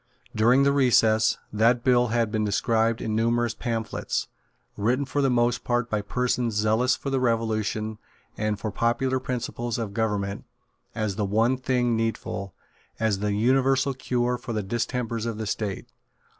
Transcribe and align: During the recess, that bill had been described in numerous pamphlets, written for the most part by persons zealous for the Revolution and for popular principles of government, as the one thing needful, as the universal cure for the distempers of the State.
During 0.35 0.63
the 0.63 0.71
recess, 0.71 1.37
that 1.53 1.83
bill 1.83 2.07
had 2.07 2.31
been 2.31 2.43
described 2.43 3.01
in 3.03 3.15
numerous 3.15 3.53
pamphlets, 3.53 4.29
written 4.75 5.05
for 5.05 5.21
the 5.21 5.29
most 5.29 5.63
part 5.63 5.91
by 5.91 6.01
persons 6.01 6.55
zealous 6.55 6.95
for 6.95 7.11
the 7.11 7.19
Revolution 7.19 7.99
and 8.35 8.59
for 8.59 8.71
popular 8.71 9.19
principles 9.19 9.77
of 9.77 9.93
government, 9.93 10.45
as 10.95 11.17
the 11.17 11.25
one 11.25 11.55
thing 11.55 11.95
needful, 11.95 12.55
as 12.99 13.19
the 13.19 13.33
universal 13.33 13.93
cure 13.93 14.39
for 14.39 14.53
the 14.53 14.63
distempers 14.63 15.27
of 15.27 15.37
the 15.37 15.45
State. 15.45 15.85